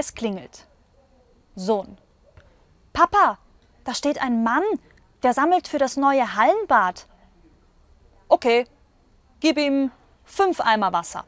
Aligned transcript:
Es 0.00 0.14
klingelt. 0.14 0.68
Sohn. 1.56 1.98
Papa, 2.92 3.36
da 3.82 3.94
steht 3.94 4.22
ein 4.22 4.44
Mann, 4.44 4.62
der 5.24 5.34
sammelt 5.34 5.66
für 5.66 5.78
das 5.78 5.96
neue 5.96 6.36
Hallenbad. 6.36 7.08
Okay, 8.28 8.68
gib 9.40 9.58
ihm 9.58 9.90
fünf 10.22 10.60
Eimer 10.60 10.92
Wasser. 10.92 11.24